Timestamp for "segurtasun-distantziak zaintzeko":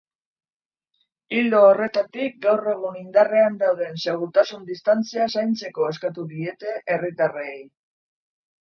4.07-5.91